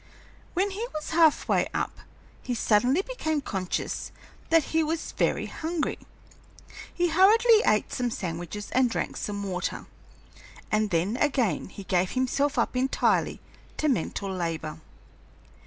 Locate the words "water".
9.43-9.85